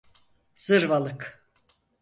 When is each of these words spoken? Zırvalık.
Zırvalık. 0.55 1.47